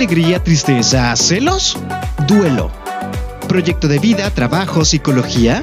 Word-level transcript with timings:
alegría, 0.00 0.42
tristeza, 0.42 1.14
celos, 1.14 1.76
duelo. 2.26 2.70
Proyecto 3.46 3.86
de 3.86 3.98
vida, 3.98 4.30
trabajo, 4.30 4.82
psicología. 4.82 5.60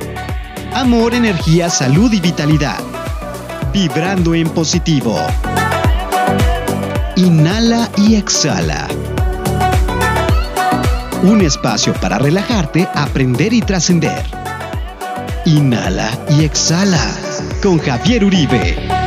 Amor, 0.75 1.15
energía, 1.15 1.71
salud 1.71 2.13
y 2.13 2.19
vitalidad. 2.19 2.78
Vibrando 3.73 4.35
en 4.35 4.47
positivo. 4.49 5.19
Inhala 7.15 7.89
y 7.97 8.13
exhala. 8.13 8.87
Un 11.24 11.42
espacio 11.42 11.94
para 11.94 12.19
relajarte, 12.19 12.88
aprender 12.94 13.54
y 13.54 13.62
trascender. 13.62 14.24
Inhala 15.46 16.12
y 16.30 16.44
exhala 16.44 17.02
con 17.63 17.80
Javier 17.80 18.23
Uribe. 18.23 19.06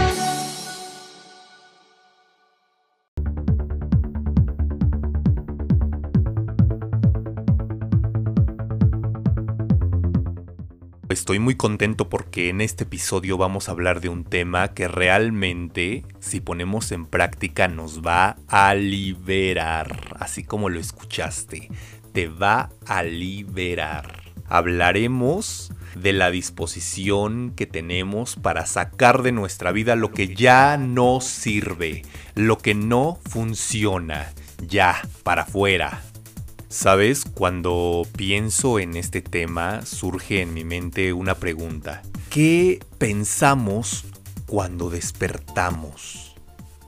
Estoy 11.11 11.41
muy 11.41 11.57
contento 11.57 12.09
porque 12.09 12.51
en 12.51 12.61
este 12.61 12.85
episodio 12.85 13.37
vamos 13.37 13.69
a 13.69 13.73
hablar 13.73 14.01
de 14.01 14.09
un 14.09 14.23
tema 14.23 14.75
que 14.75 14.87
realmente, 14.87 16.05
si 16.21 16.39
ponemos 16.39 16.93
en 16.93 17.05
práctica, 17.05 17.67
nos 17.67 18.01
va 18.01 18.37
a 18.47 18.77
liberar, 18.77 20.17
así 20.21 20.45
como 20.45 20.69
lo 20.69 20.79
escuchaste, 20.79 21.69
te 22.13 22.29
va 22.29 22.71
a 22.87 23.03
liberar. 23.03 24.23
Hablaremos 24.49 25.73
de 25.97 26.13
la 26.13 26.31
disposición 26.31 27.55
que 27.57 27.67
tenemos 27.67 28.37
para 28.37 28.65
sacar 28.65 29.23
de 29.23 29.33
nuestra 29.33 29.73
vida 29.73 29.97
lo 29.97 30.13
que 30.13 30.33
ya 30.33 30.77
no 30.77 31.21
sirve, 31.21 32.03
lo 32.37 32.59
que 32.59 32.77
no 32.77 33.19
funciona, 33.29 34.33
ya, 34.65 35.03
para 35.25 35.43
afuera, 35.43 36.03
Sabes, 36.73 37.25
cuando 37.25 38.07
pienso 38.17 38.79
en 38.79 38.95
este 38.95 39.23
tema 39.23 39.85
surge 39.85 40.41
en 40.41 40.55
mi 40.55 40.63
mente 40.63 41.13
una 41.13 41.35
pregunta. 41.35 42.03
¿Qué 42.31 42.79
pensamos 42.97 44.05
cuando 44.47 44.89
despertamos? 44.89 46.37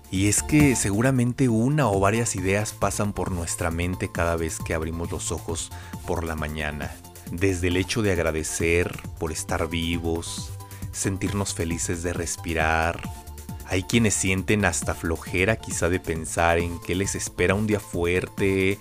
Y 0.09 0.29
es 0.29 0.45
que 0.45 0.77
seguramente 0.77 1.49
una 1.49 1.89
o 1.89 1.99
varias 1.99 2.37
ideas 2.37 2.73
pasan 2.73 3.13
por 3.13 3.33
nuestra 3.33 3.73
mente 3.73 4.09
cada 4.13 4.37
vez 4.37 4.61
que 4.61 4.73
abrimos 4.73 5.11
los 5.11 5.33
ojos 5.33 5.73
por 6.07 6.23
la 6.23 6.37
mañana. 6.37 6.95
Desde 7.33 7.67
el 7.67 7.77
hecho 7.77 8.03
de 8.03 8.13
agradecer 8.13 9.03
por 9.19 9.33
estar 9.33 9.69
vivos, 9.69 10.53
sentirnos 10.93 11.55
felices 11.55 12.05
de 12.05 12.13
respirar. 12.13 13.03
Hay 13.67 13.83
quienes 13.83 14.15
sienten 14.15 14.65
hasta 14.65 14.95
flojera 14.95 15.57
quizá 15.57 15.89
de 15.89 15.99
pensar 15.99 16.59
en 16.59 16.79
qué 16.83 16.95
les 16.95 17.17
espera 17.17 17.57
un 17.57 17.67
día 17.67 17.81
fuerte 17.81 18.79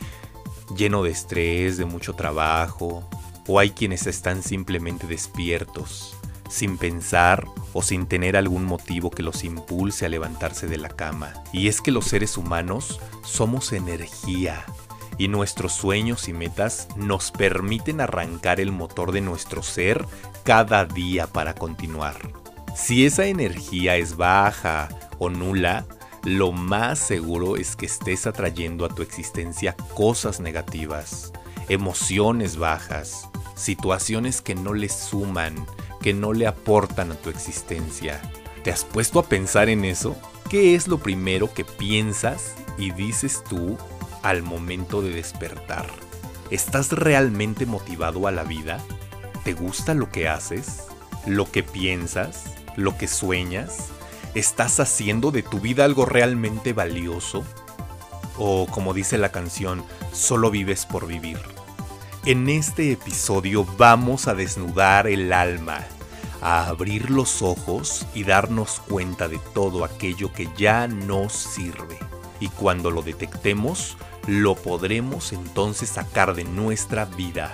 lleno 0.76 1.04
de 1.04 1.12
estrés, 1.12 1.78
de 1.78 1.86
mucho 1.86 2.14
trabajo, 2.14 3.08
o 3.48 3.60
hay 3.60 3.72
quienes 3.72 4.08
están 4.08 4.44
simplemente 4.44 5.08
despiertos, 5.08 6.16
sin 6.50 6.78
pensar 6.78 7.46
o 7.74 7.82
sin 7.82 8.06
tener 8.06 8.36
algún 8.36 8.66
motivo 8.66 9.10
que 9.10 9.24
los 9.24 9.44
impulse 9.44 10.06
a 10.06 10.10
levantarse 10.10 10.68
de 10.68 10.78
la 10.78 10.90
cama. 10.90 11.34
Y 11.54 11.68
es 11.68 11.82
que 11.82 11.92
los 11.92 12.06
seres 12.06 12.38
humanos 12.38 13.00
somos 13.24 13.74
energía, 13.74 14.66
y 15.18 15.28
nuestros 15.28 15.74
sueños 15.74 16.28
y 16.28 16.34
metas 16.34 16.88
nos 16.96 17.32
permiten 17.32 18.02
arrancar 18.02 18.60
el 18.60 18.72
motor 18.72 19.12
de 19.12 19.22
nuestro 19.22 19.62
ser 19.62 20.06
cada 20.44 20.86
día 20.86 21.28
para 21.28 21.54
continuar. 21.54 22.18
Si 22.76 23.06
esa 23.06 23.26
energía 23.26 23.98
es 23.98 24.16
baja 24.16 24.90
o 25.20 25.30
nula, 25.30 25.86
lo 26.24 26.52
más 26.52 27.00
seguro 27.00 27.58
es 27.58 27.76
que 27.76 27.88
estés 27.88 28.28
atrayendo 28.28 28.86
a 28.86 28.90
tu 28.90 29.02
existencia 29.02 29.76
cosas 29.96 30.40
negativas, 30.40 31.34
emociones 31.68 32.58
bajas, 32.58 33.28
situaciones 33.56 34.42
que 34.42 34.54
no 34.54 34.74
le 34.74 34.90
suman, 34.90 35.56
que 36.00 36.14
no 36.14 36.34
le 36.34 36.46
aportan 36.46 37.12
a 37.12 37.16
tu 37.16 37.30
existencia. 37.30 38.22
¿Te 38.64 38.72
has 38.72 38.86
puesto 38.86 39.20
a 39.20 39.24
pensar 39.24 39.70
en 39.70 39.84
eso? 39.84 40.16
¿Qué 40.50 40.76
es 40.76 40.88
lo 40.88 41.00
primero 41.00 41.52
que 41.54 41.66
piensas 41.66 42.54
y 42.78 42.92
dices 42.92 43.44
tú 43.50 43.78
al 44.22 44.44
momento 44.44 45.02
de 45.02 45.10
despertar? 45.10 45.88
¿Estás 46.52 46.92
realmente 46.92 47.66
motivado 47.66 48.28
a 48.28 48.32
la 48.32 48.44
vida? 48.44 48.80
¿Te 49.44 49.54
gusta 49.54 49.96
lo 49.96 50.10
que 50.12 50.28
haces? 50.28 50.84
¿Lo 51.26 51.50
que 51.50 51.64
piensas? 51.64 52.44
¿Lo 52.76 52.98
que 52.98 53.08
sueñas? 53.08 53.92
¿Estás 54.34 54.80
haciendo 54.80 55.32
de 55.32 55.44
tu 55.44 55.60
vida 55.60 55.84
algo 55.84 56.06
realmente 56.06 56.72
valioso? 56.72 57.44
O 58.38 58.66
como 58.66 58.94
dice 58.94 59.18
la 59.18 59.30
canción, 59.30 59.84
solo 60.14 60.50
vives 60.50 60.86
por 60.86 61.06
vivir. 61.06 61.38
En 62.26 62.48
este 62.48 62.94
episodio 62.94 63.66
vamos 63.78 64.30
a 64.30 64.34
desnudar 64.34 65.08
el 65.08 65.34
alma, 65.34 65.80
a 66.42 66.68
abrir 66.68 67.12
los 67.12 67.42
ojos 67.42 68.06
y 68.14 68.24
darnos 68.24 68.80
cuenta 68.80 69.28
de 69.28 69.38
todo 69.54 69.84
aquello 69.84 70.32
que 70.32 70.48
ya 70.56 70.88
no 70.88 71.28
sirve. 71.28 72.00
Y 72.40 72.48
cuando 72.48 72.90
lo 72.90 73.02
detectemos, 73.02 73.98
lo 74.28 74.56
podremos 74.56 75.34
entonces 75.34 75.90
sacar 75.90 76.36
de 76.36 76.46
nuestra 76.46 77.04
vida. 77.04 77.54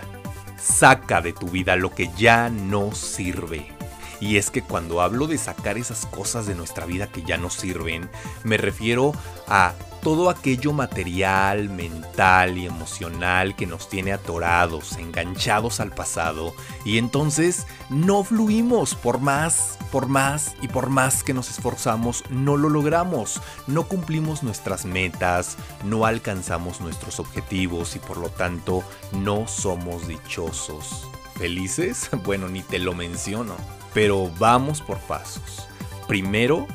Saca 0.59 1.21
de 1.21 1.33
tu 1.33 1.47
vida 1.47 1.75
lo 1.75 1.95
que 1.95 2.11
ya 2.15 2.49
no 2.49 2.93
sirve. 2.93 3.76
Y 4.19 4.37
es 4.37 4.49
que 4.49 4.61
cuando 4.61 5.01
hablo 5.01 5.27
de 5.27 5.37
sacar 5.37 5.77
esas 5.77 6.05
cosas 6.05 6.47
de 6.47 6.55
nuestra 6.55 6.85
vida 6.85 7.07
que 7.07 7.23
ya 7.23 7.37
no 7.37 7.49
sirven, 7.49 8.09
me 8.43 8.57
refiero 8.57 9.13
a 9.47 9.73
todo 10.01 10.29
aquello 10.29 10.73
material, 10.73 11.69
mental 11.69 12.57
y 12.57 12.65
emocional 12.65 13.55
que 13.55 13.65
nos 13.65 13.89
tiene 13.89 14.13
atorados, 14.13 14.97
enganchados 14.97 15.79
al 15.79 15.91
pasado, 15.91 16.53
y 16.85 16.97
entonces 16.97 17.67
no 17.89 18.23
fluimos 18.23 18.95
por 18.95 19.19
más, 19.19 19.77
por 19.91 20.07
más 20.07 20.55
y 20.61 20.67
por 20.67 20.89
más 20.89 21.23
que 21.23 21.33
nos 21.33 21.49
esforzamos, 21.49 22.23
no 22.29 22.57
lo 22.57 22.69
logramos, 22.69 23.41
no 23.67 23.87
cumplimos 23.87 24.43
nuestras 24.43 24.85
metas, 24.85 25.57
no 25.83 26.05
alcanzamos 26.05 26.79
nuestros 26.79 27.19
objetivos 27.19 27.95
y 27.95 27.99
por 27.99 28.17
lo 28.17 28.29
tanto 28.29 28.83
no 29.11 29.47
somos 29.47 30.07
dichosos. 30.07 31.07
¿Felices? 31.37 32.09
Bueno, 32.23 32.47
ni 32.49 32.61
te 32.61 32.79
lo 32.79 32.93
menciono. 32.93 33.55
Pero 33.97 34.29
vamos 34.37 34.83
por 34.83 34.99
pasos. 34.99 35.67
Primero, 36.07 36.67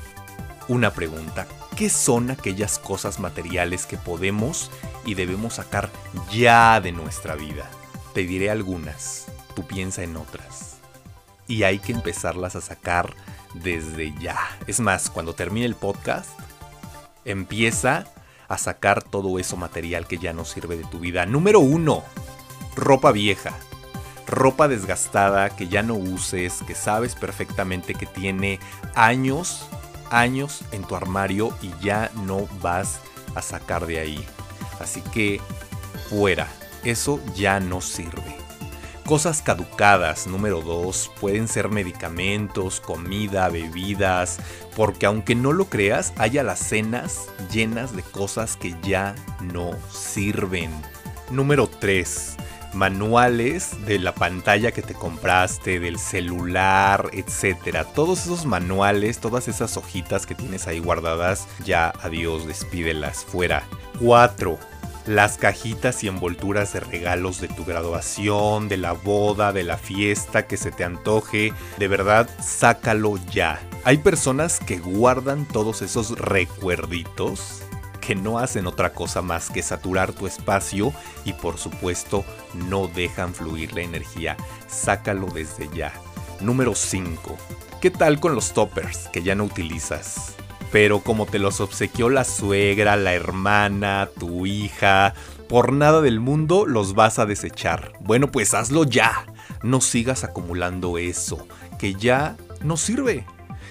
una 0.67 0.93
pregunta. 0.93 1.47
¿Qué 1.77 1.89
son 1.89 2.33
aquellas 2.33 2.81
cosas 2.81 3.21
materiales 3.21 3.87
que 3.87 3.97
podemos 3.97 4.73
y 5.05 5.15
debemos 5.15 5.55
sacar 5.55 5.89
ya 6.33 6.81
de 6.81 6.91
nuestra 6.91 7.37
vida? 7.37 7.71
Te 8.13 8.25
diré 8.25 8.51
algunas, 8.51 9.27
tú 9.55 9.65
piensa 9.65 10.03
en 10.03 10.17
otras. 10.17 10.79
Y 11.47 11.63
hay 11.63 11.79
que 11.79 11.93
empezarlas 11.93 12.57
a 12.57 12.61
sacar 12.61 13.15
desde 13.55 14.13
ya. 14.19 14.41
Es 14.67 14.81
más, 14.81 15.09
cuando 15.09 15.33
termine 15.33 15.67
el 15.67 15.77
podcast, 15.77 16.31
empieza 17.25 18.05
a 18.49 18.59
sacar 18.59 19.01
todo 19.01 19.39
eso 19.39 19.57
material 19.57 20.09
que 20.09 20.19
ya 20.19 20.33
no 20.33 20.45
sirve 20.45 20.77
de 20.77 20.85
tu 20.87 20.99
vida. 20.99 21.25
Número 21.25 21.61
uno, 21.61 22.03
ropa 22.75 23.13
vieja 23.13 23.57
ropa 24.27 24.69
desgastada 24.69 25.51
que 25.51 25.69
ya 25.69 25.83
no 25.83 25.95
uses, 25.95 26.63
que 26.67 26.75
sabes 26.75 27.15
perfectamente 27.15 27.95
que 27.95 28.07
tiene 28.07 28.61
años, 28.95 29.67
años 30.11 30.63
en 30.73 30.83
tu 30.85 30.97
armario 30.97 31.57
y 31.63 31.73
ya 31.83 32.11
no 32.27 32.47
vas 32.61 33.01
a 33.35 33.43
sacar 33.43 33.87
de 33.87 33.99
ahí. 33.99 34.27
Así 34.81 35.01
que 35.13 35.41
fuera, 36.09 36.49
eso 36.85 37.21
ya 37.35 37.61
no 37.61 37.81
sirve. 37.81 38.37
Cosas 39.07 39.43
caducadas, 39.43 40.29
número 40.29 40.63
2, 40.63 41.11
pueden 41.21 41.49
ser 41.49 41.69
medicamentos, 41.69 42.81
comida, 42.81 43.49
bebidas, 43.49 44.39
porque 44.77 45.07
aunque 45.07 45.35
no 45.35 45.53
lo 45.53 45.65
creas, 45.67 46.13
hay 46.17 46.39
alacenas 46.39 47.27
llenas 47.53 47.97
de 47.97 48.03
cosas 48.03 48.57
que 48.57 48.77
ya 48.83 49.17
no 49.41 49.73
sirven. 49.91 50.71
Número 51.31 51.67
3 51.67 52.37
manuales 52.75 53.77
de 53.87 53.99
la 53.99 54.15
pantalla 54.15 54.73
que 54.73 54.83
te 54.83 54.95
compraste, 54.95 55.81
del 55.81 55.99
celular, 55.99 57.11
etcétera. 57.13 57.85
Todos 57.85 58.25
esos 58.25 58.47
manuales, 58.47 59.19
todas 59.19 59.49
esas 59.49 59.77
hojitas 59.77 60.27
que 60.27 60.35
tienes 60.35 60.67
ahí 60.67 60.79
guardadas, 60.79 61.47
ya 61.65 61.93
adiós, 62.03 62.47
despídelas 62.47 63.25
fuera. 63.25 63.65
4. 64.01 64.59
Las 65.07 65.37
cajitas 65.37 66.05
y 66.05 66.09
envolturas 66.09 66.73
de 66.73 66.81
regalos 66.81 67.41
de 67.41 67.49
tu 67.49 67.65
graduación, 67.65 68.69
de 68.69 68.77
la 68.77 68.93
boda, 68.93 69.53
de 69.53 69.65
la 69.65 69.77
fiesta 69.77 70.47
que 70.47 70.57
se 70.57 70.71
te 70.71 70.85
antoje, 70.85 71.53
de 71.79 71.89
verdad, 71.89 72.31
sácalo 72.41 73.19
ya. 73.33 73.61
Hay 73.85 73.99
personas 73.99 74.61
que 74.61 74.79
guardan 74.79 75.45
todos 75.47 75.83
esos 75.83 76.17
recuerditos 76.17 77.62
que 78.03 78.15
no 78.15 78.39
hacen 78.39 78.67
otra 78.67 78.93
cosa 78.93 79.23
más 79.23 79.49
que 79.49 79.63
saturar 79.63 80.13
tu 80.13 80.27
espacio 80.27 80.93
y 81.25 81.33
por 81.33 81.57
supuesto 81.57 82.25
no 82.69 82.89
dejan 82.89 83.33
fluir 83.33 83.73
la 83.73 83.81
energía. 83.81 84.37
Sácalo 84.67 85.29
desde 85.29 85.71
ya. 85.75 85.95
Número 86.41 86.75
5. 86.75 87.39
¿Qué 87.81 87.91
tal 87.91 88.21
con 88.21 88.35
los 88.35 88.53
toppers 88.53 89.09
que 89.09 89.23
ya 89.23 89.35
no 89.35 89.45
utilizas? 89.45 90.35
pero 90.73 91.01
como 91.01 91.27
te 91.27 91.39
los 91.39 91.61
obsequió 91.61 92.09
la 92.09 92.25
suegra, 92.25 92.97
la 92.97 93.13
hermana, 93.13 94.09
tu 94.19 94.47
hija, 94.47 95.13
por 95.47 95.71
nada 95.71 96.01
del 96.01 96.19
mundo 96.19 96.65
los 96.67 96.95
vas 96.95 97.19
a 97.19 97.27
desechar. 97.27 97.93
Bueno, 98.01 98.33
pues 98.33 98.55
hazlo 98.55 98.85
ya. 98.85 99.27
No 99.63 99.83
sigas 99.83 100.25
acumulando 100.25 100.97
eso, 100.97 101.47
que 101.79 101.95
ya 101.95 102.37
no 102.63 102.79
sirve. 102.79 103.27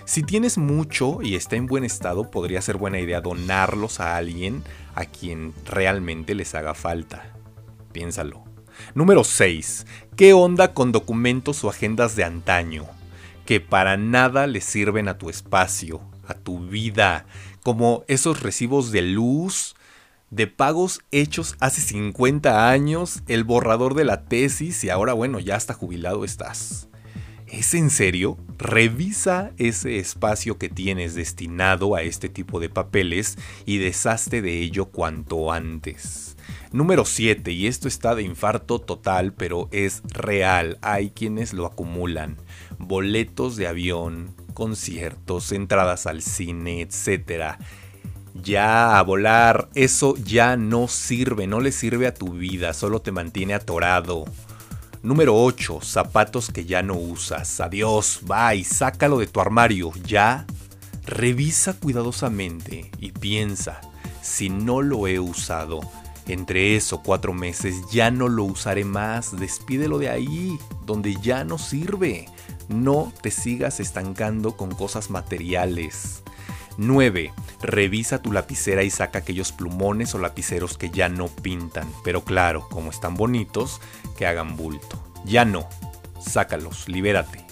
Si 0.06 0.24
tienes 0.24 0.58
mucho 0.58 1.22
y 1.22 1.36
está 1.36 1.56
en 1.56 1.68
buen 1.68 1.84
estado, 1.84 2.32
podría 2.32 2.62
ser 2.62 2.78
buena 2.78 3.00
idea 3.00 3.22
donarlos 3.22 4.00
a 4.00 4.18
alguien 4.18 4.64
a 4.96 5.06
quien 5.06 5.54
realmente 5.66 6.36
les 6.36 6.56
haga 6.56 6.74
falta. 6.74 7.34
Piénsalo. 7.92 8.44
Número 8.96 9.24
6. 9.24 9.86
¿Qué 10.16 10.34
onda 10.34 10.74
con 10.74 10.92
documentos 10.92 11.64
o 11.64 11.70
agendas 11.70 12.16
de 12.16 12.24
antaño? 12.24 12.86
Que 13.46 13.60
para 13.60 13.98
nada 13.98 14.48
le 14.48 14.62
sirven 14.62 15.08
a 15.08 15.18
tu 15.18 15.30
espacio, 15.30 16.02
a 16.28 16.34
tu 16.34 16.60
vida, 16.60 17.26
como 17.64 18.04
esos 18.08 18.42
recibos 18.42 18.92
de 18.92 19.04
luz, 19.04 19.76
de 20.32 20.48
pagos 20.48 21.02
hechos 21.12 21.56
hace 21.60 21.82
50 21.82 22.70
años, 22.70 23.22
el 23.28 23.44
borrador 23.44 23.94
de 23.94 24.06
la 24.06 24.24
tesis 24.26 24.84
y 24.84 24.90
ahora 24.90 25.14
bueno, 25.14 25.40
ya 25.40 25.56
hasta 25.56 25.74
jubilado 25.74 26.24
estás. 26.26 26.88
¿Es 27.52 27.74
en 27.74 27.90
serio? 27.90 28.38
Revisa 28.58 29.52
ese 29.58 30.00
espacio 30.00 30.58
que 30.58 30.70
tienes 30.70 31.16
destinado 31.16 31.96
a 31.96 32.02
este 32.02 32.30
tipo 32.30 32.62
de 32.62 32.70
papeles 32.70 33.38
y 33.66 33.78
deshazte 33.78 34.42
de 34.42 34.60
ello 34.60 34.86
cuanto 34.86 35.52
antes. 35.52 36.38
Número 36.72 37.04
7, 37.04 37.52
y 37.52 37.68
esto 37.68 37.90
está 37.90 38.16
de 38.16 38.24
infarto 38.24 38.80
total, 38.80 39.34
pero 39.34 39.68
es 39.74 40.02
real, 40.14 40.78
hay 40.82 41.10
quienes 41.10 41.52
lo 41.52 41.66
acumulan. 41.66 42.38
Boletos 42.80 43.58
de 43.58 43.68
avión, 43.68 44.34
conciertos, 44.54 45.52
entradas 45.52 46.08
al 46.08 46.22
cine, 46.22 46.80
etc. 46.80 47.58
Ya 48.34 48.98
a 48.98 49.04
volar, 49.04 49.68
eso 49.76 50.16
ya 50.16 50.56
no 50.56 50.88
sirve, 50.88 51.48
no 51.48 51.60
le 51.60 51.74
sirve 51.74 52.08
a 52.08 52.14
tu 52.14 52.32
vida, 52.32 52.74
solo 52.74 53.02
te 53.02 53.12
mantiene 53.12 53.56
atorado. 53.56 54.24
Número 55.04 55.36
8. 55.36 55.80
Zapatos 55.82 56.52
que 56.52 56.66
ya 56.66 56.84
no 56.84 56.94
usas. 56.94 57.60
Adiós, 57.60 58.20
bye, 58.22 58.64
sácalo 58.64 59.18
de 59.18 59.26
tu 59.26 59.42
armario, 59.42 59.92
ya. 60.06 60.46
Revisa 61.06 61.74
cuidadosamente 61.74 62.92
y 63.00 63.12
piensa, 63.12 63.82
si 64.22 64.52
no 64.52 64.84
lo 64.84 65.08
he 65.08 65.20
usado, 65.20 65.82
entre 66.28 66.76
eso 66.76 67.02
cuatro 67.02 67.34
meses 67.34 67.76
ya 67.92 68.12
no 68.12 68.28
lo 68.28 68.44
usaré 68.44 68.86
más, 68.86 69.38
despídelo 69.40 69.98
de 69.98 70.10
ahí, 70.10 70.60
donde 70.86 71.16
ya 71.16 71.44
no 71.44 71.58
sirve. 71.58 72.28
No 72.70 73.12
te 73.24 73.32
sigas 73.32 73.80
estancando 73.80 74.56
con 74.56 74.70
cosas 74.70 75.10
materiales. 75.10 76.22
9. 76.78 77.34
Revisa 77.62 78.22
tu 78.22 78.32
lapicera 78.32 78.84
y 78.84 78.90
saca 78.90 79.20
aquellos 79.20 79.52
plumones 79.52 80.16
o 80.16 80.20
lapiceros 80.20 80.78
que 80.78 80.90
ya 80.90 81.10
no 81.10 81.28
pintan, 81.28 81.88
pero 82.04 82.24
claro, 82.24 82.68
como 82.70 82.90
están 82.90 83.16
bonitos, 83.16 83.82
que 84.18 84.26
hagan 84.26 84.56
bulto. 84.56 85.04
Ya 85.26 85.46
no. 85.46 85.68
Sácalos, 86.20 86.88
libérate. 86.88 87.46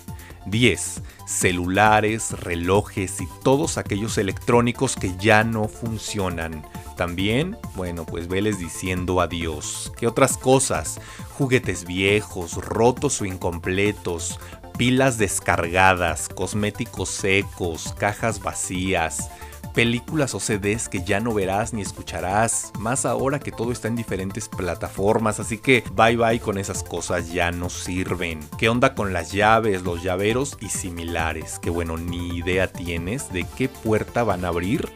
10. 0.45 1.01
Celulares, 1.27 2.31
relojes 2.31 3.21
y 3.21 3.27
todos 3.43 3.77
aquellos 3.77 4.17
electrónicos 4.17 4.95
que 4.95 5.15
ya 5.17 5.43
no 5.43 5.67
funcionan. 5.67 6.65
También, 6.97 7.57
bueno, 7.75 8.05
pues 8.05 8.27
veles 8.27 8.59
diciendo 8.59 9.21
adiós. 9.21 9.91
¿Qué 9.97 10.05
otras 10.05 10.37
cosas? 10.37 10.99
Juguetes 11.37 11.85
viejos, 11.85 12.55
rotos 12.55 13.21
o 13.21 13.25
incompletos, 13.25 14.39
pilas 14.79 15.17
descargadas, 15.17 16.29
cosméticos 16.29 17.09
secos, 17.09 17.93
cajas 17.97 18.41
vacías, 18.41 19.29
películas 19.73 20.33
o 20.33 20.39
CDs 20.39 20.87
que 20.87 21.03
ya 21.03 21.19
no 21.19 21.33
verás 21.33 21.73
ni 21.73 21.81
escucharás, 21.81 22.71
más 22.79 23.05
ahora 23.05 23.39
que 23.39 23.51
todo 23.51 23.73
está 23.73 23.89
en 23.89 23.97
diferentes 23.97 24.47
plataformas, 24.47 25.41
así 25.41 25.57
que 25.57 25.83
bye 25.95 26.15
bye 26.15 26.39
con 26.39 26.57
esas 26.57 26.81
cosas, 26.81 27.33
ya 27.33 27.51
no 27.51 27.69
sirven. 27.69 28.39
¿Qué 28.57 28.69
onda 28.69 28.95
con 28.95 29.11
las 29.11 29.33
llaves, 29.33 29.83
los 29.83 30.01
llaveros 30.01 30.57
y 30.61 30.69
similares? 30.69 31.59
Que 31.59 31.69
bueno, 31.69 31.97
ni 31.97 32.37
idea 32.37 32.71
tienes 32.71 33.33
de 33.33 33.45
qué 33.57 33.67
puerta 33.67 34.23
van 34.23 34.45
a 34.45 34.47
abrir, 34.47 34.87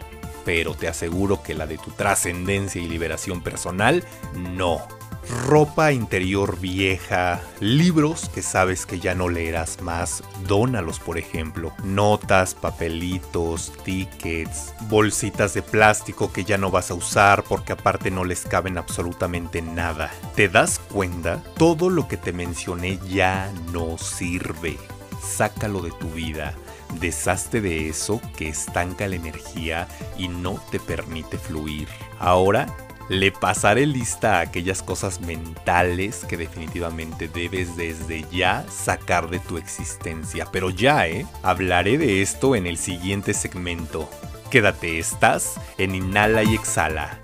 pero 0.46 0.76
te 0.76 0.88
aseguro 0.88 1.44
que 1.44 1.56
la 1.56 1.68
de 1.68 1.78
tu 1.78 1.92
trascendencia 1.92 2.82
y 2.82 2.88
liberación 2.88 3.42
personal, 3.42 4.06
no 4.34 4.80
ropa 5.30 5.92
interior 5.92 6.60
vieja, 6.60 7.42
libros 7.60 8.30
que 8.30 8.42
sabes 8.42 8.86
que 8.86 9.00
ya 9.00 9.16
no 9.16 9.30
leerás 9.30 9.82
más, 9.82 10.24
dónalos 10.48 11.00
por 11.00 11.18
ejemplo, 11.18 11.74
notas, 11.84 12.54
papelitos, 12.54 13.72
tickets, 13.84 14.74
bolsitas 14.90 15.54
de 15.54 15.62
plástico 15.62 16.32
que 16.32 16.44
ya 16.44 16.58
no 16.58 16.72
vas 16.72 16.92
a 16.92 16.96
usar 16.96 17.44
porque 17.44 17.74
aparte 17.74 18.12
no 18.12 18.24
les 18.26 18.42
caben 18.42 18.78
absolutamente 18.78 19.62
nada. 19.62 20.12
¿Te 20.36 20.50
das 20.50 20.80
cuenta? 20.80 21.42
Todo 21.58 21.90
lo 21.90 22.08
que 22.08 22.18
te 22.18 22.34
mencioné 22.34 23.00
ya 23.08 23.52
no 23.72 23.98
sirve. 23.98 24.78
Sácalo 25.22 25.82
de 25.82 25.92
tu 25.92 26.10
vida. 26.10 26.54
Deshazte 27.00 27.60
de 27.60 27.90
eso 27.90 28.22
que 28.38 28.50
estanca 28.50 29.08
la 29.08 29.16
energía 29.16 29.88
y 30.18 30.28
no 30.28 30.60
te 30.70 30.80
permite 30.80 31.38
fluir. 31.38 31.88
Ahora 32.20 32.68
le 33.10 33.32
pasaré 33.32 33.86
lista 33.86 34.38
a 34.38 34.42
aquellas 34.42 34.82
cosas 34.82 35.22
mentales 35.22 36.26
que 36.26 36.38
definitivamente 36.38 37.28
debes 37.28 37.76
desde 37.76 38.26
ya 38.32 38.66
sacar 38.70 39.30
de 39.30 39.40
tu 39.40 39.58
existencia. 39.58 40.48
Pero 40.52 40.70
ya, 40.70 41.08
¿eh? 41.08 41.26
Hablaré 41.42 41.98
de 41.98 42.22
esto 42.22 42.56
en 42.56 42.68
el 42.68 42.78
siguiente 42.78 43.34
segmento. 43.34 44.10
Quédate, 44.50 45.00
estás 45.00 45.56
en 45.78 45.96
Inhala 45.96 46.44
y 46.44 46.54
Exhala 46.54 47.23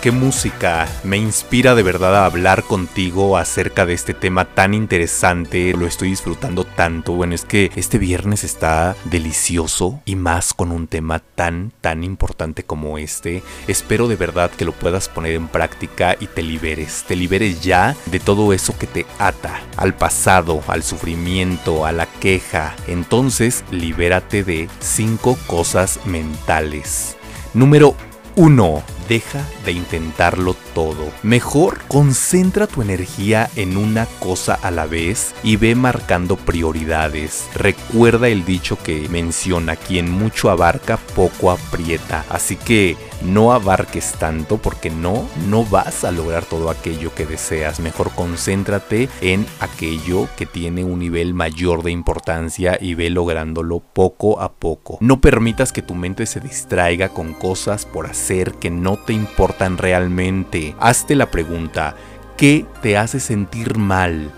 qué 0.00 0.12
música 0.12 0.88
me 1.04 1.18
inspira 1.18 1.74
de 1.74 1.82
verdad 1.82 2.16
a 2.16 2.24
hablar 2.24 2.62
contigo 2.62 3.36
acerca 3.36 3.84
de 3.84 3.92
este 3.92 4.14
tema 4.14 4.46
tan 4.46 4.72
interesante. 4.72 5.74
Lo 5.74 5.86
estoy 5.86 6.08
disfrutando 6.08 6.64
tanto. 6.64 7.12
Bueno, 7.12 7.34
es 7.34 7.44
que 7.44 7.70
este 7.76 7.98
viernes 7.98 8.42
está 8.42 8.96
delicioso 9.04 10.00
y 10.06 10.16
más 10.16 10.54
con 10.54 10.72
un 10.72 10.86
tema 10.86 11.18
tan, 11.18 11.72
tan 11.82 12.02
importante 12.02 12.62
como 12.62 12.96
este. 12.96 13.42
Espero 13.68 14.08
de 14.08 14.16
verdad 14.16 14.50
que 14.50 14.64
lo 14.64 14.72
puedas 14.72 15.08
poner 15.10 15.34
en 15.34 15.48
práctica 15.48 16.16
y 16.18 16.28
te 16.28 16.42
liberes. 16.42 17.04
Te 17.06 17.14
liberes 17.14 17.60
ya 17.60 17.94
de 18.06 18.20
todo 18.20 18.54
eso 18.54 18.78
que 18.78 18.86
te 18.86 19.04
ata 19.18 19.60
al 19.76 19.94
pasado, 19.94 20.62
al 20.68 20.82
sufrimiento, 20.82 21.84
a 21.84 21.92
la 21.92 22.06
queja. 22.06 22.74
Entonces, 22.86 23.64
libérate 23.70 24.44
de 24.44 24.68
cinco 24.78 25.36
cosas 25.46 26.00
mentales. 26.06 27.16
Número 27.52 27.94
1 28.36 28.99
deja 29.10 29.44
de 29.64 29.72
intentarlo 29.72 30.54
todo. 30.72 31.10
Mejor 31.24 31.80
concentra 31.88 32.68
tu 32.68 32.80
energía 32.80 33.50
en 33.56 33.76
una 33.76 34.06
cosa 34.06 34.54
a 34.54 34.70
la 34.70 34.86
vez 34.86 35.34
y 35.42 35.56
ve 35.56 35.74
marcando 35.74 36.36
prioridades. 36.36 37.48
Recuerda 37.56 38.28
el 38.28 38.44
dicho 38.44 38.78
que 38.78 39.08
menciona, 39.08 39.74
quien 39.74 40.08
mucho 40.08 40.48
abarca, 40.48 40.96
poco 41.16 41.50
aprieta. 41.50 42.24
Así 42.30 42.54
que 42.54 42.96
no 43.22 43.52
abarques 43.52 44.14
tanto 44.18 44.58
porque 44.58 44.90
no, 44.90 45.28
no 45.48 45.64
vas 45.64 46.04
a 46.04 46.12
lograr 46.12 46.44
todo 46.44 46.70
aquello 46.70 47.14
que 47.14 47.26
deseas. 47.26 47.80
Mejor 47.80 48.10
concéntrate 48.12 49.08
en 49.20 49.46
aquello 49.60 50.28
que 50.36 50.46
tiene 50.46 50.84
un 50.84 50.98
nivel 50.98 51.34
mayor 51.34 51.82
de 51.82 51.90
importancia 51.90 52.78
y 52.80 52.94
ve 52.94 53.10
lográndolo 53.10 53.80
poco 53.80 54.40
a 54.40 54.52
poco. 54.52 54.98
No 55.00 55.20
permitas 55.20 55.72
que 55.72 55.82
tu 55.82 55.94
mente 55.94 56.26
se 56.26 56.40
distraiga 56.40 57.10
con 57.10 57.34
cosas 57.34 57.86
por 57.86 58.06
hacer 58.06 58.54
que 58.54 58.70
no 58.70 58.96
te 58.96 59.12
importan 59.12 59.78
realmente. 59.78 60.74
Hazte 60.78 61.14
la 61.14 61.30
pregunta, 61.30 61.94
¿qué 62.36 62.64
te 62.82 62.96
hace 62.96 63.20
sentir 63.20 63.76
mal? 63.76 64.32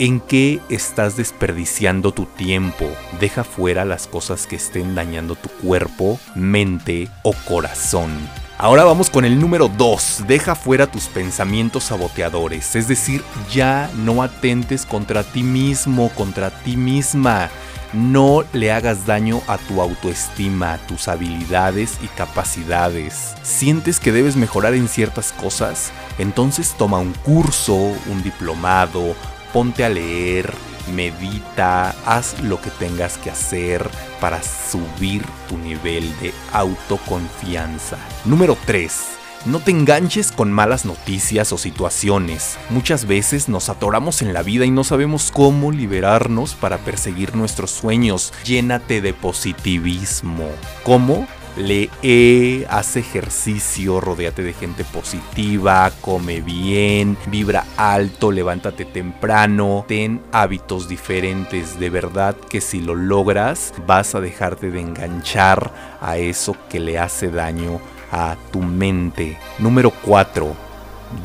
¿En 0.00 0.20
qué 0.20 0.60
estás 0.68 1.16
desperdiciando 1.16 2.12
tu 2.12 2.24
tiempo? 2.24 2.88
Deja 3.18 3.42
fuera 3.42 3.84
las 3.84 4.06
cosas 4.06 4.46
que 4.46 4.54
estén 4.54 4.94
dañando 4.94 5.34
tu 5.34 5.48
cuerpo, 5.48 6.20
mente 6.36 7.08
o 7.24 7.32
corazón. 7.48 8.12
Ahora 8.58 8.84
vamos 8.84 9.10
con 9.10 9.24
el 9.24 9.40
número 9.40 9.66
2. 9.66 10.22
Deja 10.28 10.54
fuera 10.54 10.86
tus 10.86 11.06
pensamientos 11.06 11.82
saboteadores. 11.84 12.76
Es 12.76 12.86
decir, 12.86 13.24
ya 13.52 13.90
no 13.96 14.22
atentes 14.22 14.86
contra 14.86 15.24
ti 15.24 15.42
mismo, 15.42 16.10
contra 16.10 16.50
ti 16.50 16.76
misma. 16.76 17.50
No 17.92 18.44
le 18.52 18.70
hagas 18.70 19.04
daño 19.04 19.42
a 19.48 19.58
tu 19.58 19.82
autoestima, 19.82 20.78
tus 20.86 21.08
habilidades 21.08 21.98
y 22.04 22.06
capacidades. 22.06 23.34
¿Sientes 23.42 23.98
que 23.98 24.12
debes 24.12 24.36
mejorar 24.36 24.74
en 24.74 24.86
ciertas 24.86 25.32
cosas? 25.32 25.90
Entonces 26.18 26.76
toma 26.78 26.98
un 26.98 27.14
curso, 27.14 27.74
un 27.74 28.22
diplomado, 28.22 29.16
ponte 29.52 29.84
a 29.84 29.88
leer, 29.88 30.52
medita, 30.94 31.94
haz 32.04 32.40
lo 32.42 32.60
que 32.60 32.70
tengas 32.70 33.18
que 33.18 33.30
hacer 33.30 33.88
para 34.20 34.42
subir 34.42 35.24
tu 35.48 35.58
nivel 35.58 36.04
de 36.20 36.32
autoconfianza. 36.52 37.98
Número 38.24 38.56
3 38.66 39.18
no 39.46 39.60
te 39.60 39.70
enganches 39.70 40.32
con 40.32 40.52
malas 40.52 40.84
noticias 40.84 41.52
o 41.52 41.58
situaciones. 41.58 42.58
Muchas 42.70 43.06
veces 43.06 43.48
nos 43.48 43.68
atoramos 43.68 44.20
en 44.20 44.34
la 44.34 44.42
vida 44.42 44.66
y 44.66 44.70
no 44.70 44.84
sabemos 44.84 45.30
cómo 45.30 45.70
liberarnos 45.70 46.54
para 46.54 46.78
perseguir 46.78 47.36
nuestros 47.36 47.70
sueños. 47.70 48.32
Llénate 48.44 49.00
de 49.00 49.14
positivismo. 49.14 50.50
¿Cómo? 50.82 51.26
Lee, 51.56 52.66
haz 52.68 52.96
ejercicio, 52.96 54.00
rodéate 54.00 54.42
de 54.42 54.52
gente 54.52 54.84
positiva, 54.84 55.90
come 56.00 56.40
bien, 56.40 57.16
vibra 57.26 57.64
alto, 57.76 58.30
levántate 58.30 58.84
temprano, 58.84 59.84
ten 59.88 60.20
hábitos 60.32 60.88
diferentes. 60.88 61.80
De 61.80 61.90
verdad 61.90 62.36
que 62.36 62.60
si 62.60 62.80
lo 62.80 62.94
logras, 62.94 63.74
vas 63.86 64.14
a 64.14 64.20
dejarte 64.20 64.70
de 64.70 64.80
enganchar 64.80 65.72
a 66.00 66.16
eso 66.16 66.56
que 66.68 66.78
le 66.78 66.98
hace 66.98 67.30
daño 67.30 67.80
a 68.12 68.36
tu 68.52 68.60
mente. 68.60 69.38
Número 69.58 69.90
4. 69.90 70.54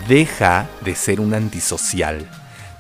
Deja 0.08 0.68
de 0.82 0.96
ser 0.96 1.20
un 1.20 1.34
antisocial. 1.34 2.28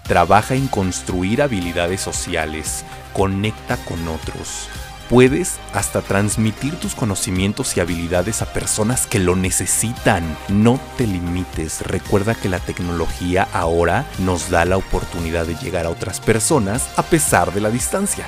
Trabaja 0.03 0.55
en 0.55 0.67
construir 0.67 1.41
habilidades 1.41 2.01
sociales. 2.01 2.83
Conecta 3.13 3.77
con 3.77 4.07
otros. 4.07 4.69
Puedes 5.13 5.59
hasta 5.73 6.01
transmitir 6.01 6.75
tus 6.79 6.95
conocimientos 6.95 7.77
y 7.77 7.79
habilidades 7.79 8.41
a 8.41 8.51
personas 8.51 9.05
que 9.05 9.19
lo 9.19 9.35
necesitan. 9.35 10.23
No 10.49 10.79
te 10.97 11.05
limites. 11.05 11.81
Recuerda 11.81 12.33
que 12.33 12.49
la 12.49 12.57
tecnología 12.57 13.47
ahora 13.53 14.07
nos 14.17 14.49
da 14.49 14.65
la 14.65 14.75
oportunidad 14.75 15.45
de 15.45 15.53
llegar 15.53 15.85
a 15.85 15.91
otras 15.91 16.19
personas 16.19 16.89
a 16.97 17.03
pesar 17.03 17.53
de 17.53 17.61
la 17.61 17.69
distancia. 17.69 18.25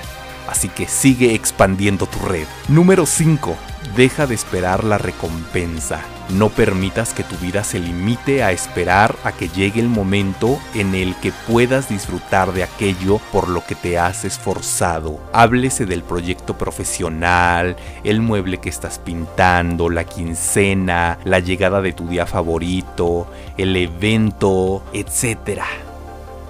Así 0.48 0.70
que 0.70 0.88
sigue 0.88 1.34
expandiendo 1.34 2.06
tu 2.06 2.20
red. 2.20 2.46
Número 2.68 3.08
5 3.08 3.58
Deja 3.96 4.28
de 4.28 4.36
esperar 4.36 4.84
la 4.84 5.00
recompensa. 5.00 6.02
No 6.30 6.50
permitas 6.50 7.14
que 7.14 7.24
tu 7.24 7.36
vida 7.38 7.64
se 7.64 7.80
limite 7.80 8.44
a 8.44 8.52
esperar 8.52 9.16
a 9.24 9.32
que 9.32 9.48
llegue 9.48 9.80
el 9.80 9.90
momento 9.90 10.58
en 10.74 10.96
el 10.96 11.16
que 11.18 11.32
puedas 11.48 11.88
disfrutar 11.88 12.52
de 12.52 12.64
aquello 12.64 13.20
por 13.32 13.48
lo 13.48 13.64
que 13.64 13.76
te 13.76 14.00
has 14.00 14.26
esforzado. 14.26 15.20
Háblese 15.34 15.86
del 15.86 16.02
proyecto 16.02 16.58
profesional, 16.58 17.76
el 18.04 18.22
mueble 18.22 18.58
que 18.58 18.70
estás 18.70 18.98
pintando, 18.98 19.90
la 19.90 20.04
quincena, 20.04 21.20
la 21.26 21.40
llegada 21.40 21.82
de 21.82 21.94
tu 21.94 22.08
día 22.08 22.26
favorito, 22.26 23.28
el 23.58 23.76
evento, 23.76 24.84
etc. 24.94 25.62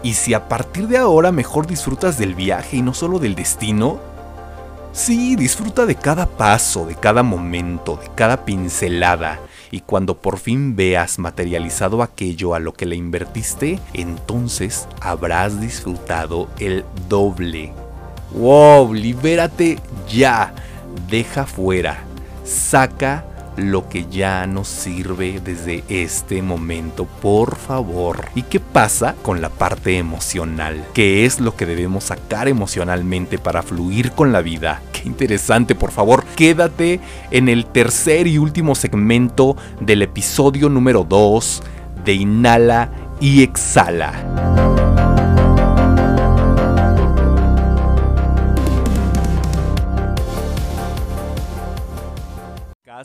Y 0.04 0.14
si 0.14 0.34
a 0.34 0.48
partir 0.48 0.88
de 0.88 0.98
ahora 0.98 1.34
mejor 1.34 1.68
disfrutas 1.68 2.18
del 2.18 2.34
viaje 2.34 2.78
y 2.78 2.82
no 2.82 2.94
solo 2.94 3.20
del 3.20 3.36
destino, 3.36 4.00
Sí, 4.96 5.36
disfruta 5.36 5.86
de 5.86 5.96
cada 5.96 6.26
paso, 6.26 6.86
de 6.86 6.96
cada 6.96 7.22
momento, 7.22 8.00
de 8.02 8.10
cada 8.16 8.46
pincelada. 8.46 9.42
Y 9.70 9.82
cuando 9.82 10.22
por 10.22 10.40
fin 10.40 10.78
veas 10.78 11.20
materializado 11.20 12.02
aquello 12.02 12.56
a 12.56 12.60
lo 12.60 12.72
que 12.72 12.86
le 12.86 12.96
invertiste, 12.96 13.82
entonces 13.94 14.88
habrás 15.02 15.60
disfrutado 15.60 16.48
el 16.60 16.86
doble. 17.10 17.74
¡Wow! 18.32 18.94
Libérate 18.94 19.80
ya. 20.08 20.56
Deja 21.10 21.46
fuera. 21.46 22.06
Saca 22.46 23.26
lo 23.58 23.88
que 23.90 24.06
ya 24.10 24.46
nos 24.48 24.68
sirve 24.68 25.40
desde 25.44 25.84
este 25.90 26.42
momento, 26.42 27.06
por 27.06 27.56
favor. 27.56 28.26
¿Y 28.36 28.44
qué 28.44 28.60
pasa 28.60 29.16
con 29.22 29.42
la 29.42 29.50
parte 29.50 29.98
emocional? 29.98 30.86
¿Qué 30.94 31.26
es 31.26 31.40
lo 31.40 31.56
que 31.56 31.66
debemos 31.66 32.06
sacar 32.06 32.48
emocionalmente 32.48 33.38
para 33.38 33.64
fluir 33.64 34.12
con 34.12 34.32
la 34.32 34.42
vida? 34.42 34.82
Qué 34.92 35.08
interesante, 35.08 35.76
por 35.76 35.92
favor, 35.92 36.26
quédate 36.36 37.00
en 37.32 37.50
el 37.50 37.66
tercer 37.66 38.28
y 38.28 38.38
último 38.38 38.76
segmento 38.76 39.56
del 39.80 40.02
episodio 40.02 40.70
número 40.70 41.04
2 41.04 41.64
de 42.04 42.14
Inhala 42.14 42.90
y 43.20 43.44
Exhala. 43.44 44.55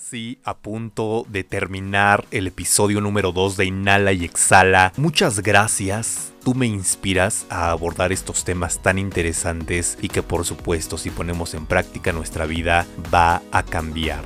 Casi 0.01 0.39
a 0.45 0.57
punto 0.57 1.27
de 1.29 1.45
terminar 1.45 2.25
el 2.31 2.47
episodio 2.47 3.03
número 3.03 3.33
2 3.33 3.59
de 3.59 3.67
Inhala 3.67 4.13
y 4.15 4.25
Exhala. 4.25 4.95
Muchas 4.97 5.41
gracias. 5.41 6.33
Tú 6.43 6.55
me 6.55 6.67
inspiras 6.67 7.45
a 7.51 7.71
abordar 7.71 8.11
estos 8.11 8.45
temas 8.45 8.81
tan 8.81 8.99
interesantes 8.99 9.99
y 10.01 10.09
que 10.09 10.23
por 10.23 10.47
supuesto 10.47 10.97
si 10.97 11.11
ponemos 11.11 11.53
en 11.53 11.67
práctica 11.67 12.13
nuestra 12.13 12.47
vida 12.47 12.87
va 13.13 13.43
a 13.53 13.63
cambiar. 13.63 14.25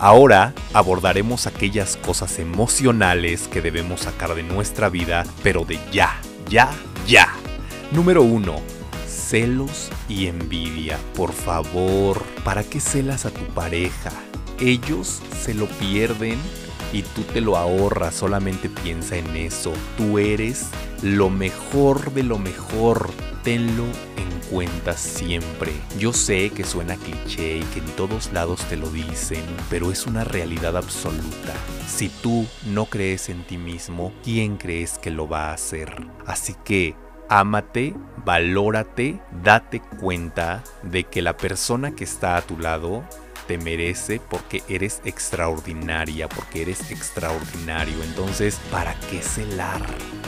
Ahora 0.00 0.54
abordaremos 0.72 1.46
aquellas 1.46 1.96
cosas 1.98 2.40
emocionales 2.40 3.46
que 3.46 3.62
debemos 3.62 4.00
sacar 4.00 4.34
de 4.34 4.42
nuestra 4.42 4.88
vida, 4.88 5.24
pero 5.44 5.64
de 5.64 5.78
ya, 5.92 6.20
ya, 6.48 6.72
ya. 7.06 7.32
Número 7.92 8.22
1 8.22 8.76
celos 9.06 9.90
y 10.08 10.26
envidia. 10.28 10.98
Por 11.14 11.32
favor, 11.32 12.22
¿para 12.44 12.62
qué 12.62 12.80
celas 12.80 13.26
a 13.26 13.30
tu 13.30 13.44
pareja? 13.54 14.12
Ellos 14.60 15.22
se 15.38 15.54
lo 15.54 15.66
pierden 15.66 16.38
y 16.92 17.02
tú 17.02 17.22
te 17.22 17.40
lo 17.40 17.56
ahorras, 17.56 18.14
solamente 18.14 18.68
piensa 18.68 19.16
en 19.16 19.36
eso. 19.36 19.72
Tú 19.96 20.18
eres 20.18 20.68
lo 21.02 21.30
mejor 21.30 22.12
de 22.12 22.22
lo 22.22 22.38
mejor, 22.38 23.10
tenlo 23.42 23.84
en 24.16 24.50
cuenta 24.50 24.94
siempre. 24.94 25.72
Yo 25.98 26.12
sé 26.12 26.50
que 26.50 26.64
suena 26.64 26.96
cliché 26.96 27.58
y 27.58 27.62
que 27.62 27.80
en 27.80 27.96
todos 27.96 28.32
lados 28.32 28.60
te 28.68 28.76
lo 28.76 28.90
dicen, 28.90 29.44
pero 29.68 29.90
es 29.90 30.06
una 30.06 30.24
realidad 30.24 30.76
absoluta. 30.76 31.54
Si 31.86 32.08
tú 32.08 32.46
no 32.66 32.86
crees 32.86 33.28
en 33.28 33.44
ti 33.44 33.58
mismo, 33.58 34.12
¿quién 34.22 34.56
crees 34.56 34.98
que 34.98 35.10
lo 35.10 35.28
va 35.28 35.50
a 35.50 35.54
hacer? 35.54 36.06
Así 36.26 36.54
que 36.64 36.94
ámate, 37.28 37.94
valórate, 38.24 39.20
date 39.42 39.80
cuenta 40.00 40.62
de 40.82 41.04
que 41.04 41.22
la 41.22 41.36
persona 41.36 41.94
que 41.94 42.04
está 42.04 42.36
a 42.36 42.42
tu 42.42 42.58
lado 42.58 43.04
te 43.46 43.58
merece 43.58 44.20
porque 44.20 44.62
eres 44.68 45.00
extraordinaria, 45.04 46.28
porque 46.28 46.62
eres 46.62 46.90
extraordinario. 46.90 48.02
Entonces, 48.02 48.58
¿para 48.70 48.94
qué 49.10 49.22
celar? 49.22 49.80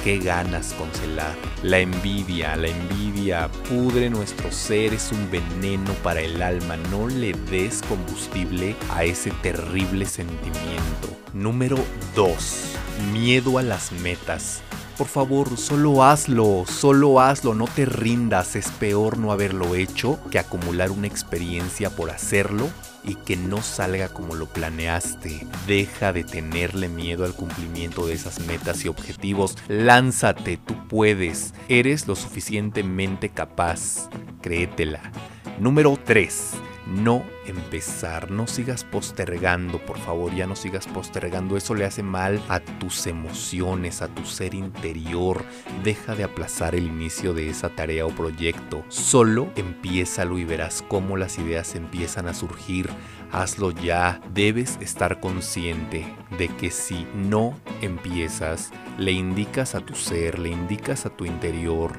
¿Qué 0.05 0.19
ganas 0.19 0.75
con 0.75 0.93
celar? 0.93 1.35
La 1.63 1.79
envidia, 1.81 2.57
la 2.57 2.69
envidia 2.69 3.51
pudre 3.69 4.11
nuestro 4.11 4.51
ser, 4.53 4.95
es 4.95 5.11
un 5.13 5.31
veneno 5.31 5.93
para 6.03 6.21
el 6.21 6.43
alma. 6.43 6.77
No 6.77 7.09
le 7.09 7.33
des 7.33 7.83
combustible 7.83 8.77
a 8.91 9.05
ese 9.05 9.31
terrible 9.43 10.07
sentimiento. 10.07 11.09
Número 11.33 11.79
2. 12.15 12.77
Miedo 13.13 13.59
a 13.59 13.63
las 13.63 13.93
metas. 13.93 14.63
Por 14.99 15.07
favor, 15.07 15.57
solo 15.57 16.03
hazlo, 16.03 16.65
solo 16.67 17.21
hazlo, 17.21 17.55
no 17.55 17.67
te 17.67 17.85
rindas. 17.85 18.57
Es 18.57 18.73
peor 18.73 19.17
no 19.17 19.31
haberlo 19.31 19.77
hecho 19.77 20.19
que 20.33 20.41
acumular 20.41 20.91
una 20.91 21.07
experiencia 21.07 21.89
por 21.89 22.11
hacerlo 22.11 22.69
y 23.05 23.15
que 23.15 23.37
no 23.37 23.63
salga 23.63 24.09
como 24.09 24.35
lo 24.35 24.47
planeaste. 24.47 25.47
Deja 25.69 26.13
de 26.13 26.25
tenerle 26.25 26.89
miedo 26.89 27.25
al 27.25 27.33
cumplimiento 27.33 28.09
de 28.09 28.15
esas 28.15 28.41
metas 28.41 28.85
y 28.85 28.89
objetivos. 28.89 29.57
Lánzate, 29.69 30.57
tú 30.57 30.75
puedes. 30.89 31.55
Eres 31.69 32.09
lo 32.09 32.17
suficientemente 32.17 33.29
capaz. 33.29 34.09
Créetela. 34.43 35.13
Número 35.61 35.97
3 36.05 36.68
no 36.89 37.23
empezar, 37.47 38.31
no 38.31 38.47
sigas 38.47 38.85
postergando, 38.85 39.79
por 39.79 39.99
favor, 39.99 40.35
ya 40.35 40.47
no 40.47 40.57
sigas 40.57 40.87
postergando, 40.87 41.57
eso 41.57 41.75
le 41.75 41.85
hace 41.85 42.03
mal 42.03 42.43
a 42.49 42.61
tus 42.61 43.07
emociones, 43.07 44.03
a 44.03 44.09
tu 44.09 44.25
ser 44.25 44.55
interior, 44.55 45.45
deja 45.85 46.15
de 46.15 46.25
aplazar 46.25 46.75
el 46.75 46.87
inicio 46.87 47.35
de 47.35 47.51
esa 47.51 47.69
tarea 47.71 48.07
o 48.07 48.11
proyecto, 48.11 48.85
solo 48.89 49.49
empiézalo 49.57 50.39
y 50.39 50.45
verás 50.45 50.83
cómo 50.89 51.17
las 51.17 51.39
ideas 51.39 51.75
empiezan 51.75 52.27
a 52.27 52.35
surgir, 52.35 52.89
hazlo 53.33 53.71
ya, 53.71 54.21
debes 54.33 54.79
estar 54.81 55.21
consciente 55.21 56.07
de 56.39 56.49
que 56.49 56.71
si 56.71 57.07
no 57.15 57.55
empiezas, 57.83 58.71
le 58.99 59.13
indicas 59.13 59.75
a 59.75 59.81
tu 59.81 59.95
ser, 59.95 60.39
le 60.39 60.51
indicas 60.51 61.07
a 61.07 61.11
tu 61.11 61.25
interior, 61.25 61.93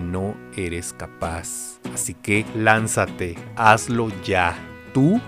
no 0.00 0.36
eres 0.56 0.92
capaz. 0.92 1.80
Así 1.92 2.14
que 2.14 2.44
lánzate, 2.54 3.36
hazlo 3.56 4.10
ya. 4.24 4.56
Tú 4.92 5.20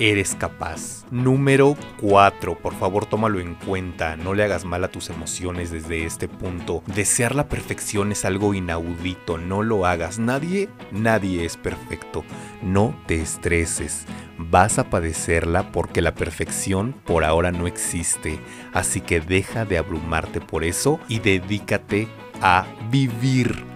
eres 0.00 0.34
capaz. 0.34 1.04
Número 1.10 1.76
4, 2.00 2.58
por 2.58 2.74
favor 2.74 3.04
tómalo 3.04 3.38
en 3.38 3.54
cuenta, 3.54 4.16
no 4.16 4.32
le 4.32 4.42
hagas 4.42 4.64
mal 4.64 4.82
a 4.82 4.90
tus 4.90 5.10
emociones 5.10 5.70
desde 5.70 6.06
este 6.06 6.26
punto. 6.26 6.82
Desear 6.86 7.34
la 7.34 7.48
perfección 7.48 8.10
es 8.10 8.24
algo 8.24 8.54
inaudito, 8.54 9.36
no 9.36 9.62
lo 9.62 9.86
hagas. 9.86 10.18
Nadie, 10.18 10.70
nadie 10.90 11.44
es 11.44 11.56
perfecto. 11.58 12.24
No 12.62 12.98
te 13.06 13.20
estreses. 13.20 14.06
Vas 14.38 14.78
a 14.78 14.88
padecerla 14.88 15.70
porque 15.70 16.00
la 16.00 16.14
perfección 16.14 16.94
por 17.04 17.24
ahora 17.24 17.52
no 17.52 17.66
existe. 17.66 18.40
Así 18.72 19.02
que 19.02 19.20
deja 19.20 19.66
de 19.66 19.76
abrumarte 19.76 20.40
por 20.40 20.64
eso 20.64 20.98
y 21.08 21.18
dedícate 21.18 22.08
a 22.40 22.66
vivir. 22.90 23.69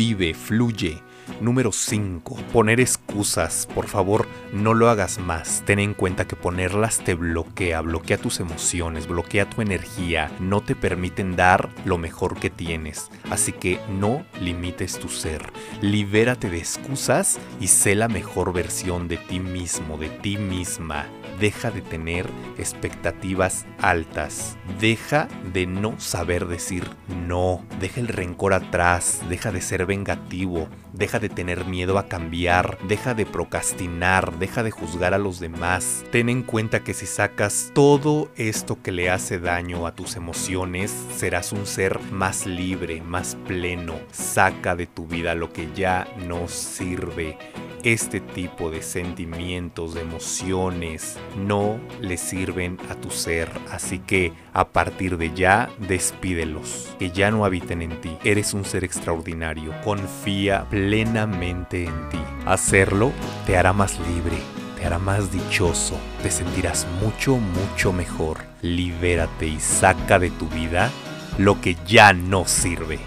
Vive, 0.00 0.32
fluye 0.32 1.02
Número 1.42 1.72
5. 1.72 2.36
Poner 2.52 2.80
excusas. 2.80 3.68
Por 3.74 3.86
favor, 3.86 4.26
no 4.50 4.72
lo 4.72 4.88
hagas 4.88 5.18
más. 5.18 5.62
Ten 5.66 5.78
en 5.78 5.92
cuenta 5.92 6.26
que 6.26 6.36
ponerlas 6.36 6.98
te 7.04 7.12
bloquea, 7.12 7.82
bloquea 7.82 8.16
tus 8.16 8.40
emociones, 8.40 9.06
bloquea 9.06 9.48
tu 9.48 9.60
energía, 9.60 10.30
no 10.40 10.62
te 10.62 10.74
permiten 10.74 11.36
dar 11.36 11.68
lo 11.84 11.98
mejor 11.98 12.38
que 12.38 12.48
tienes. 12.48 13.10
Así 13.30 13.52
que 13.52 13.78
no 13.90 14.24
limites 14.40 14.98
tu 14.98 15.08
ser. 15.08 15.52
Libérate 15.82 16.48
de 16.48 16.58
excusas 16.58 17.38
y 17.60 17.68
sé 17.68 17.94
la 17.94 18.08
mejor 18.08 18.54
versión 18.54 19.06
de 19.06 19.18
ti 19.18 19.38
mismo, 19.38 19.98
de 19.98 20.08
ti 20.08 20.38
misma. 20.38 21.06
Deja 21.40 21.70
de 21.70 21.80
tener 21.80 22.26
expectativas 22.58 23.64
altas. 23.80 24.58
Deja 24.78 25.26
de 25.54 25.66
no 25.66 25.98
saber 25.98 26.46
decir 26.46 26.84
no. 27.26 27.64
Deja 27.80 28.00
el 28.00 28.08
rencor 28.08 28.52
atrás. 28.52 29.22
Deja 29.28 29.50
de 29.50 29.62
ser 29.62 29.86
vengativo. 29.86 30.68
Deja 30.92 31.18
de 31.18 31.28
tener 31.28 31.64
miedo 31.66 31.98
a 31.98 32.08
cambiar, 32.08 32.76
deja 32.88 33.14
de 33.14 33.24
procrastinar, 33.24 34.38
deja 34.38 34.62
de 34.64 34.72
juzgar 34.72 35.14
a 35.14 35.18
los 35.18 35.38
demás. 35.38 36.04
Ten 36.10 36.28
en 36.28 36.42
cuenta 36.42 36.82
que 36.82 36.94
si 36.94 37.06
sacas 37.06 37.70
todo 37.74 38.30
esto 38.36 38.82
que 38.82 38.90
le 38.90 39.08
hace 39.08 39.38
daño 39.38 39.86
a 39.86 39.94
tus 39.94 40.16
emociones, 40.16 40.92
serás 41.14 41.52
un 41.52 41.66
ser 41.66 42.00
más 42.10 42.44
libre, 42.44 43.00
más 43.02 43.36
pleno. 43.46 43.94
Saca 44.10 44.74
de 44.74 44.86
tu 44.86 45.06
vida 45.06 45.34
lo 45.34 45.52
que 45.52 45.68
ya 45.74 46.08
no 46.26 46.48
sirve. 46.48 47.38
Este 47.82 48.20
tipo 48.20 48.70
de 48.70 48.82
sentimientos, 48.82 49.94
de 49.94 50.02
emociones, 50.02 51.16
no 51.34 51.80
le 52.00 52.18
sirven 52.18 52.78
a 52.90 52.94
tu 52.94 53.10
ser. 53.10 53.50
Así 53.70 54.00
que 54.00 54.34
a 54.52 54.68
partir 54.68 55.16
de 55.16 55.32
ya, 55.34 55.70
despídelos. 55.78 56.94
Que 56.98 57.10
ya 57.10 57.30
no 57.30 57.46
habiten 57.46 57.80
en 57.80 57.98
ti. 58.02 58.18
Eres 58.22 58.52
un 58.52 58.66
ser 58.66 58.84
extraordinario. 58.84 59.72
Confía 59.82 60.66
plenamente 60.68 61.84
en 61.84 62.08
ti. 62.10 62.20
Hacerlo 62.44 63.12
te 63.46 63.56
hará 63.56 63.72
más 63.72 63.98
libre. 64.14 64.36
Te 64.76 64.86
hará 64.86 64.98
más 64.98 65.30
dichoso, 65.30 65.98
te 66.22 66.30
sentirás 66.30 66.86
mucho, 67.02 67.36
mucho 67.36 67.92
mejor. 67.92 68.38
Libérate 68.62 69.46
y 69.46 69.60
saca 69.60 70.18
de 70.18 70.30
tu 70.30 70.48
vida 70.48 70.90
lo 71.38 71.60
que 71.60 71.76
ya 71.86 72.12
no 72.12 72.46
sirve. 72.46 72.98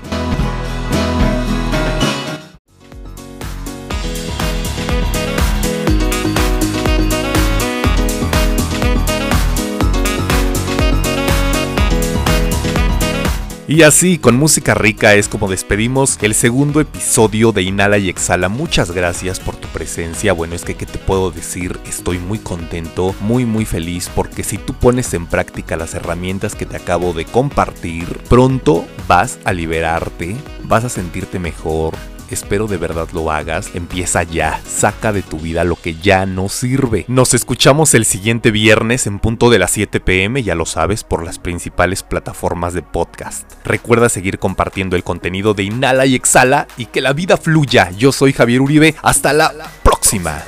Y 13.65 13.83
así, 13.83 14.17
con 14.17 14.35
música 14.35 14.73
rica, 14.73 15.13
es 15.13 15.29
como 15.29 15.47
despedimos 15.47 16.17
el 16.21 16.33
segundo 16.33 16.81
episodio 16.81 17.53
de 17.53 17.61
Inhala 17.61 17.97
y 17.97 18.09
Exhala. 18.09 18.49
Muchas 18.49 18.91
gracias 18.91 19.39
por 19.39 19.55
tu 19.55 19.69
presencia. 19.69 20.33
Bueno, 20.33 20.53
es 20.53 20.65
que, 20.65 20.75
¿qué 20.75 20.85
te 20.85 20.99
puedo 20.99 21.31
decir? 21.31 21.79
Estoy 21.87 22.17
muy 22.17 22.39
contento, 22.39 23.15
muy, 23.21 23.45
muy 23.45 23.63
feliz, 23.63 24.09
porque 24.13 24.43
si 24.43 24.57
tú 24.57 24.73
pones 24.73 25.13
en 25.13 25.27
práctica 25.27 25.77
las 25.77 25.93
herramientas 25.93 26.55
que 26.55 26.65
te 26.65 26.75
acabo 26.75 27.13
de 27.13 27.23
compartir, 27.23 28.05
pronto 28.27 28.85
vas 29.07 29.39
a 29.45 29.53
liberarte, 29.53 30.35
vas 30.63 30.83
a 30.83 30.89
sentirte 30.89 31.39
mejor, 31.39 31.93
Espero 32.29 32.67
de 32.67 32.77
verdad 32.77 33.07
lo 33.13 33.31
hagas. 33.31 33.71
Empieza 33.73 34.23
ya. 34.23 34.59
Saca 34.65 35.11
de 35.11 35.21
tu 35.21 35.39
vida 35.39 35.63
lo 35.63 35.75
que 35.75 35.95
ya 35.95 36.25
no 36.25 36.49
sirve. 36.49 37.05
Nos 37.07 37.33
escuchamos 37.33 37.93
el 37.93 38.05
siguiente 38.05 38.51
viernes 38.51 39.07
en 39.07 39.19
punto 39.19 39.49
de 39.49 39.59
las 39.59 39.71
7 39.71 39.99
pm, 39.99 40.43
ya 40.43 40.55
lo 40.55 40.65
sabes, 40.65 41.03
por 41.03 41.23
las 41.23 41.39
principales 41.39 42.03
plataformas 42.03 42.73
de 42.73 42.81
podcast. 42.81 43.51
Recuerda 43.65 44.09
seguir 44.09 44.39
compartiendo 44.39 44.95
el 44.95 45.03
contenido 45.03 45.53
de 45.53 45.63
Inhala 45.63 46.05
y 46.05 46.15
Exhala 46.15 46.67
y 46.77 46.87
que 46.87 47.01
la 47.01 47.13
vida 47.13 47.37
fluya. 47.37 47.91
Yo 47.91 48.11
soy 48.11 48.33
Javier 48.33 48.61
Uribe. 48.61 48.95
Hasta 49.01 49.33
la 49.33 49.53
próxima. 49.83 50.43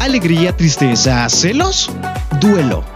Alegría, 0.00 0.56
tristeza, 0.56 1.28
celos, 1.28 1.90
duelo 2.40 2.93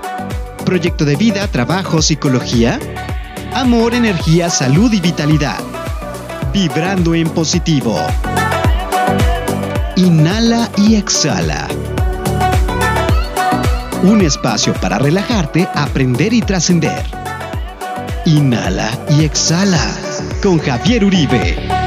proyecto 0.68 1.06
de 1.06 1.16
vida, 1.16 1.48
trabajo, 1.48 2.02
psicología, 2.02 2.78
amor, 3.54 3.94
energía, 3.94 4.50
salud 4.50 4.92
y 4.92 5.00
vitalidad. 5.00 5.58
Vibrando 6.52 7.14
en 7.14 7.30
positivo. 7.30 7.98
Inhala 9.96 10.68
y 10.76 10.96
exhala. 10.96 11.66
Un 14.02 14.20
espacio 14.20 14.74
para 14.74 14.98
relajarte, 14.98 15.66
aprender 15.74 16.34
y 16.34 16.42
trascender. 16.42 17.02
Inhala 18.26 18.90
y 19.08 19.24
exhala 19.24 19.80
con 20.42 20.58
Javier 20.58 21.02
Uribe. 21.02 21.77